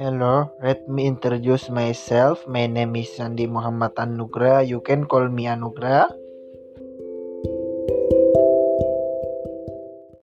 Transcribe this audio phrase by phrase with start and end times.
[0.00, 2.48] Hello, let me introduce myself.
[2.48, 4.64] My name is Sandi Muhammad Anugrah.
[4.64, 6.08] You can call me Anugrah.